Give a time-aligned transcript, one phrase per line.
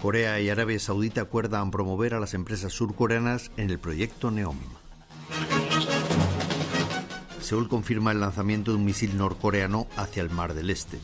[0.00, 4.56] Corea y Arabia Saudita acuerdan promover a las empresas surcoreanas en el proyecto NEOM.
[7.40, 10.98] Seúl confirma el lanzamiento de un misil norcoreano hacia el Mar del Este.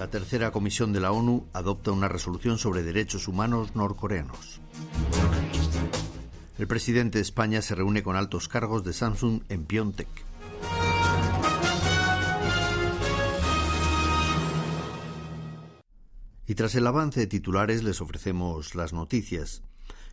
[0.00, 4.60] La tercera comisión de la ONU adopta una resolución sobre derechos humanos norcoreanos.
[6.58, 10.08] El presidente de España se reúne con altos cargos de Samsung en Pyeongtaek.
[16.46, 19.62] Y tras el avance de titulares les ofrecemos las noticias.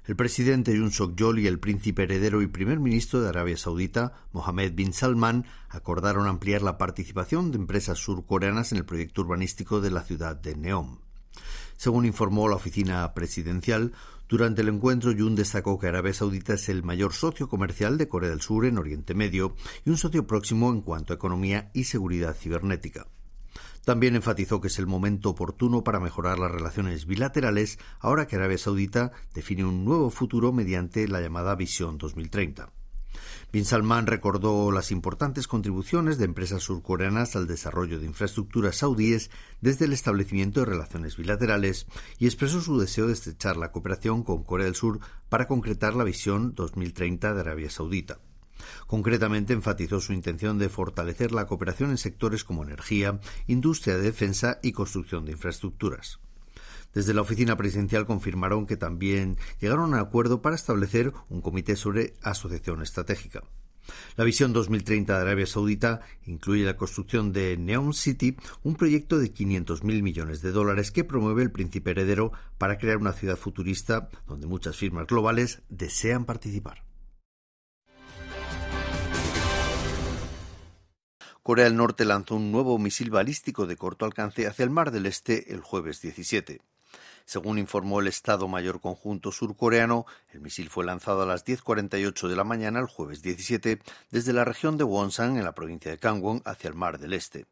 [0.05, 4.73] El presidente Yoon Suk-yeol y el príncipe heredero y primer ministro de Arabia Saudita, Mohammed
[4.73, 10.03] bin Salman, acordaron ampliar la participación de empresas surcoreanas en el proyecto urbanístico de la
[10.03, 10.97] ciudad de Neom.
[11.77, 13.93] Según informó la oficina presidencial,
[14.27, 18.29] durante el encuentro Yoon destacó que Arabia Saudita es el mayor socio comercial de Corea
[18.29, 22.35] del Sur en Oriente Medio y un socio próximo en cuanto a economía y seguridad
[22.35, 23.07] cibernética.
[23.85, 28.57] También enfatizó que es el momento oportuno para mejorar las relaciones bilaterales ahora que Arabia
[28.57, 32.71] Saudita define un nuevo futuro mediante la llamada Visión 2030.
[33.51, 39.29] Bin Salman recordó las importantes contribuciones de empresas surcoreanas al desarrollo de infraestructuras saudíes
[39.61, 41.85] desde el establecimiento de relaciones bilaterales
[42.17, 46.03] y expresó su deseo de estrechar la cooperación con Corea del Sur para concretar la
[46.03, 48.19] visión 2030 de Arabia Saudita.
[48.87, 54.59] Concretamente enfatizó su intención de fortalecer la cooperación en sectores como energía, industria de defensa
[54.61, 56.19] y construcción de infraestructuras.
[56.93, 61.75] Desde la oficina presidencial confirmaron que también llegaron a un acuerdo para establecer un comité
[61.75, 63.41] sobre asociación estratégica.
[64.15, 69.33] La visión 2030 de Arabia Saudita incluye la construcción de Neom City, un proyecto de
[69.33, 74.47] 500.000 millones de dólares que promueve el príncipe heredero para crear una ciudad futurista donde
[74.47, 76.83] muchas firmas globales desean participar.
[81.43, 85.05] Corea del Norte lanzó un nuevo misil balístico de corto alcance hacia el Mar del
[85.05, 86.61] Este el jueves 17.
[87.25, 92.35] Según informó el Estado Mayor Conjunto surcoreano, el misil fue lanzado a las 10.48 de
[92.37, 96.41] la mañana el jueves 17 desde la región de Wonsan, en la provincia de Gangwon,
[96.45, 97.45] hacia el Mar del Este.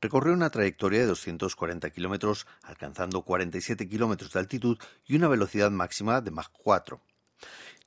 [0.00, 6.22] Recorrió una trayectoria de 240 kilómetros, alcanzando 47 kilómetros de altitud y una velocidad máxima
[6.22, 6.98] de Mach 4.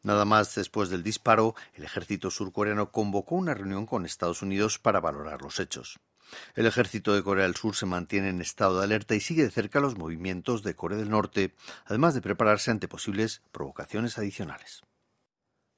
[0.04, 5.00] Nada más después del disparo, el ejército surcoreano convocó una reunión con Estados Unidos para
[5.00, 6.00] valorar los hechos.
[6.56, 9.52] El ejército de Corea del Sur se mantiene en estado de alerta y sigue de
[9.52, 11.54] cerca los movimientos de Corea del Norte,
[11.86, 14.82] además de prepararse ante posibles provocaciones adicionales.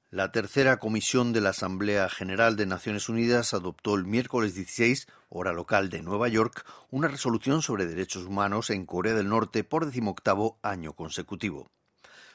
[0.09, 5.53] La tercera comisión de la Asamblea General de Naciones Unidas adoptó el miércoles 16, hora
[5.53, 10.59] local de Nueva York, una resolución sobre derechos humanos en Corea del Norte por decimoctavo
[10.61, 11.67] año consecutivo.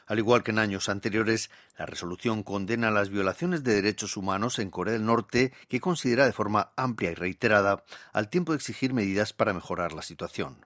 [0.09, 4.71] Al igual que en años anteriores, la resolución condena las violaciones de derechos humanos en
[4.71, 9.35] Corea del Norte, que considera de forma amplia y reiterada, al tiempo de exigir medidas
[9.35, 10.65] para mejorar la situación.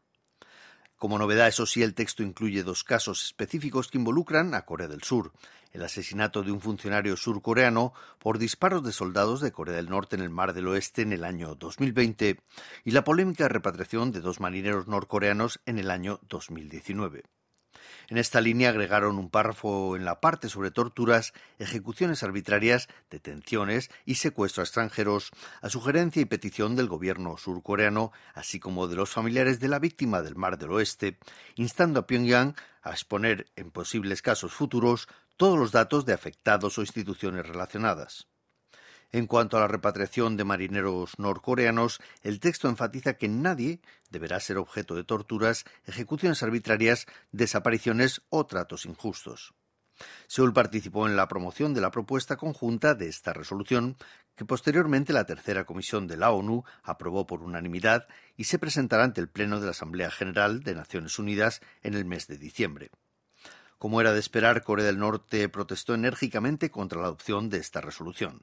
[0.96, 5.02] Como novedad, eso sí, el texto incluye dos casos específicos que involucran a Corea del
[5.02, 5.32] Sur.
[5.72, 10.22] El asesinato de un funcionario surcoreano por disparos de soldados de Corea del Norte en
[10.22, 12.38] el Mar del Oeste en el año 2020
[12.84, 17.24] y la polémica repatriación de dos marineros norcoreanos en el año 2019.
[18.12, 24.16] En esta línea agregaron un párrafo en la parte sobre torturas, ejecuciones arbitrarias, detenciones y
[24.16, 25.30] secuestro a extranjeros,
[25.62, 30.20] a sugerencia y petición del gobierno surcoreano, así como de los familiares de la víctima
[30.20, 31.16] del Mar del Oeste,
[31.54, 35.08] instando a Pyongyang a exponer en posibles casos futuros
[35.38, 38.28] todos los datos de afectados o instituciones relacionadas.
[39.14, 44.56] En cuanto a la repatriación de marineros norcoreanos, el texto enfatiza que nadie deberá ser
[44.56, 49.52] objeto de torturas, ejecuciones arbitrarias, desapariciones o tratos injustos.
[50.26, 53.96] Seúl participó en la promoción de la propuesta conjunta de esta resolución,
[54.34, 59.20] que posteriormente la tercera comisión de la ONU aprobó por unanimidad y se presentará ante
[59.20, 62.90] el Pleno de la Asamblea General de Naciones Unidas en el mes de diciembre.
[63.76, 68.42] Como era de esperar, Corea del Norte protestó enérgicamente contra la adopción de esta resolución.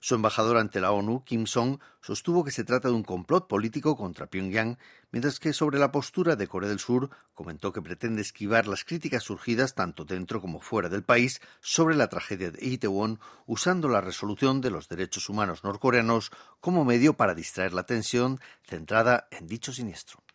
[0.00, 3.96] Su embajador ante la ONU, Kim Song, sostuvo que se trata de un complot político
[3.96, 4.78] contra Pyongyang,
[5.10, 9.24] mientras que sobre la postura de Corea del Sur comentó que pretende esquivar las críticas
[9.24, 14.60] surgidas tanto dentro como fuera del país sobre la tragedia de Itaewon, usando la resolución
[14.60, 20.25] de los derechos humanos norcoreanos como medio para distraer la atención centrada en dicho siniestro.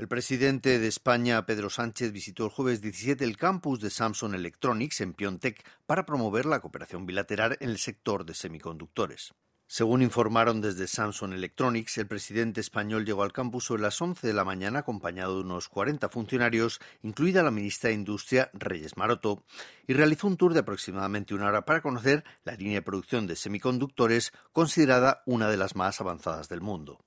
[0.00, 5.02] El presidente de España, Pedro Sánchez, visitó el jueves 17 el campus de Samsung Electronics
[5.02, 9.34] en Piontek para promover la cooperación bilateral en el sector de semiconductores.
[9.66, 14.32] Según informaron desde Samsung Electronics, el presidente español llegó al campus sobre las 11 de
[14.32, 19.44] la mañana acompañado de unos 40 funcionarios, incluida la ministra de Industria, Reyes Maroto,
[19.86, 23.36] y realizó un tour de aproximadamente una hora para conocer la línea de producción de
[23.36, 27.04] semiconductores, considerada una de las más avanzadas del mundo.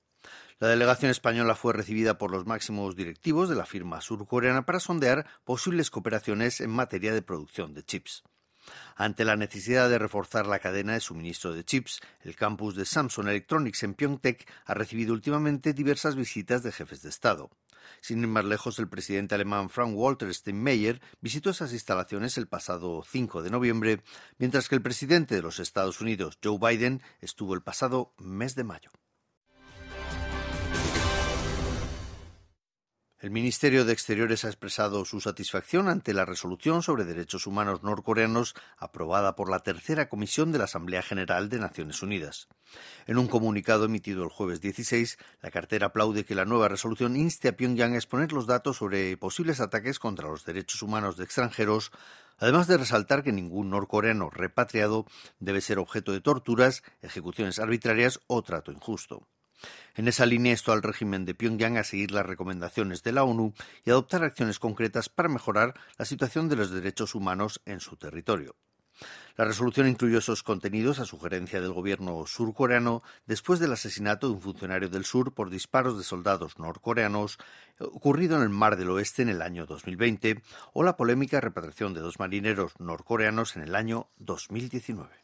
[0.64, 5.26] La delegación española fue recibida por los máximos directivos de la firma surcoreana para sondear
[5.44, 8.22] posibles cooperaciones en materia de producción de chips.
[8.96, 13.28] Ante la necesidad de reforzar la cadena de suministro de chips, el campus de Samsung
[13.28, 17.50] Electronics en Pyeongtaek ha recibido últimamente diversas visitas de jefes de Estado.
[18.00, 23.04] Sin ir más lejos, el presidente alemán Frank Walter Steinmeier visitó esas instalaciones el pasado
[23.06, 24.00] 5 de noviembre,
[24.38, 28.64] mientras que el presidente de los Estados Unidos, Joe Biden, estuvo el pasado mes de
[28.64, 28.90] mayo.
[33.24, 38.54] El Ministerio de Exteriores ha expresado su satisfacción ante la resolución sobre derechos humanos norcoreanos
[38.76, 42.48] aprobada por la tercera comisión de la Asamblea General de Naciones Unidas.
[43.06, 47.48] En un comunicado emitido el jueves 16, la cartera aplaude que la nueva resolución inste
[47.48, 51.92] a Pyongyang a exponer los datos sobre posibles ataques contra los derechos humanos de extranjeros,
[52.36, 55.06] además de resaltar que ningún norcoreano repatriado
[55.40, 59.26] debe ser objeto de torturas, ejecuciones arbitrarias o trato injusto.
[59.94, 63.54] En esa línea esto al régimen de Pyongyang a seguir las recomendaciones de la ONU
[63.84, 68.56] y adoptar acciones concretas para mejorar la situación de los derechos humanos en su territorio.
[69.36, 74.40] La resolución incluyó esos contenidos a sugerencia del gobierno surcoreano después del asesinato de un
[74.40, 77.38] funcionario del sur por disparos de soldados norcoreanos
[77.80, 80.40] ocurrido en el Mar del Oeste en el año 2020
[80.72, 85.23] o la polémica repatriación de dos marineros norcoreanos en el año 2019.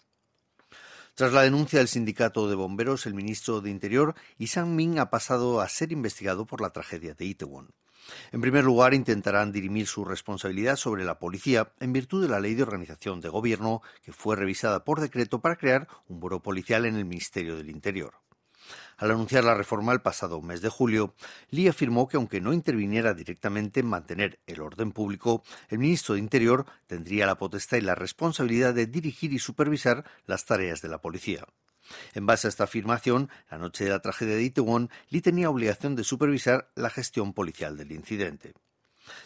[1.14, 5.60] Tras la denuncia del sindicato de bomberos, el ministro de Interior, Isang Min, ha pasado
[5.60, 7.70] a ser investigado por la tragedia de Itaewon.
[8.32, 12.54] En primer lugar, intentarán dirimir su responsabilidad sobre la policía en virtud de la ley
[12.54, 16.96] de organización de gobierno que fue revisada por decreto para crear un buró policial en
[16.96, 18.14] el Ministerio del Interior.
[19.00, 21.14] Al anunciar la reforma el pasado mes de julio,
[21.48, 26.20] Lee afirmó que aunque no interviniera directamente en mantener el orden público, el ministro de
[26.20, 31.00] Interior tendría la potestad y la responsabilidad de dirigir y supervisar las tareas de la
[31.00, 31.46] policía.
[32.12, 35.96] En base a esta afirmación, la noche de la tragedia de Itaewon, Lee tenía obligación
[35.96, 38.52] de supervisar la gestión policial del incidente.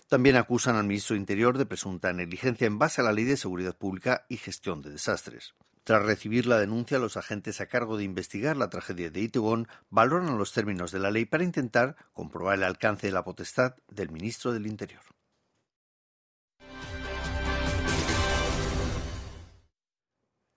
[0.09, 3.37] También acusan al ministro de Interior de presunta negligencia en base a la Ley de
[3.37, 5.57] Seguridad Pública y Gestión de Desastres.
[5.85, 10.39] Tras recibir la denuncia, los agentes a cargo de investigar la tragedia de Itaewon valoran
[10.39, 14.53] los términos de la ley para intentar comprobar el alcance de la potestad del ministro
[14.53, 15.14] del Interior.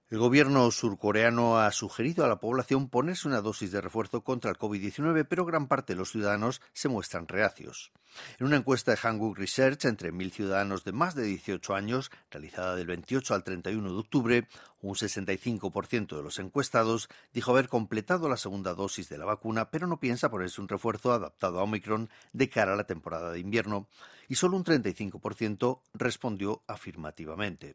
[0.10, 4.58] El gobierno surcoreano ha sugerido a la población ponerse una dosis de refuerzo contra el
[4.58, 7.92] COVID-19, pero gran parte de los ciudadanos se muestran reacios.
[8.40, 12.78] En una encuesta de Hanguk Research entre mil ciudadanos de más de 18 años, realizada
[12.78, 14.48] del 28 al 31 de octubre,
[14.82, 19.88] un 65% de los encuestados dijo haber completado la segunda dosis de la vacuna, pero
[19.88, 23.90] no piensa ponerse un refuerzo adaptado a Omicron de cara a la temporada de invierno,
[24.30, 27.74] y solo un 35% respondió afirmativamente.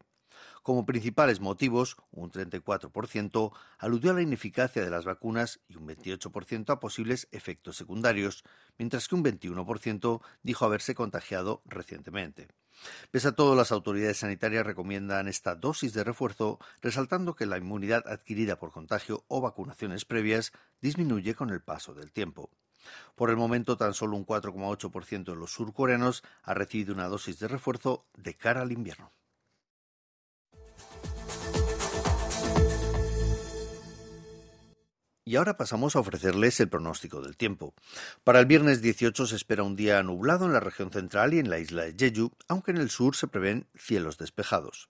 [0.62, 6.70] Como principales motivos, un 34% aludió a la ineficacia de las vacunas y un 28%
[6.70, 8.44] a posibles efectos secundarios,
[8.78, 12.48] mientras que un 21% dijo haberse contagiado recientemente.
[13.10, 18.06] Pese a todo, las autoridades sanitarias recomiendan esta dosis de refuerzo, resaltando que la inmunidad
[18.08, 22.50] adquirida por contagio o vacunaciones previas disminuye con el paso del tiempo.
[23.14, 27.48] Por el momento, tan solo un 4,8% de los surcoreanos ha recibido una dosis de
[27.48, 29.12] refuerzo de cara al invierno.
[35.24, 37.74] Y ahora pasamos a ofrecerles el pronóstico del tiempo.
[38.24, 41.48] Para el viernes 18 se espera un día nublado en la región central y en
[41.48, 44.88] la isla de Jeju, aunque en el sur se prevén cielos despejados.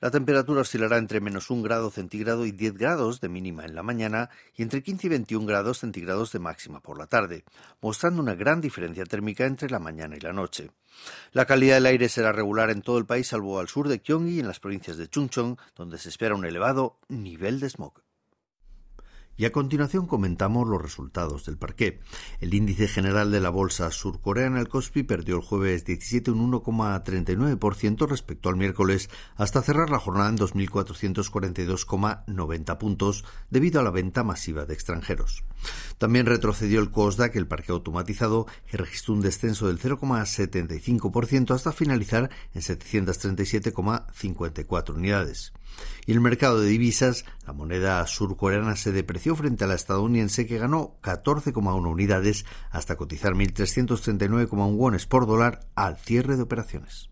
[0.00, 3.82] La temperatura oscilará entre menos un grado centígrado y 10 grados de mínima en la
[3.82, 7.44] mañana y entre 15 y 21 grados centígrados de máxima por la tarde,
[7.82, 10.70] mostrando una gran diferencia térmica entre la mañana y la noche.
[11.32, 14.36] La calidad del aire será regular en todo el país salvo al sur de Gyeonggi
[14.36, 18.02] y en las provincias de Chungcheong, donde se espera un elevado nivel de smog.
[19.40, 22.00] Y a continuación comentamos los resultados del parqué.
[22.40, 28.06] El índice general de la bolsa surcoreana, el Kospi, perdió el jueves 17 un 1,39%
[28.06, 34.66] respecto al miércoles hasta cerrar la jornada en 2.442,90 puntos debido a la venta masiva
[34.66, 35.42] de extranjeros.
[35.96, 42.28] También retrocedió el Kosdaq, el parque automatizado, que registró un descenso del 0,75% hasta finalizar
[42.52, 45.54] en 737,54 unidades.
[46.06, 50.58] Y el mercado de divisas, la moneda surcoreana se depreció frente a la estadounidense que
[50.58, 57.10] ganó 14,1 unidades hasta cotizar 1.339,1 wones por dólar al cierre de operaciones.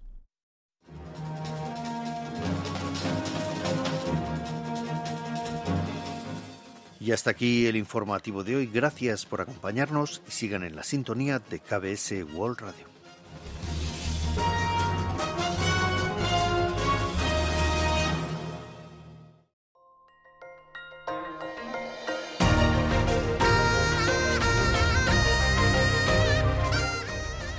[7.01, 8.67] Y hasta aquí el informativo de hoy.
[8.67, 12.98] Gracias por acompañarnos y sigan en la sintonía de KBS World Radio.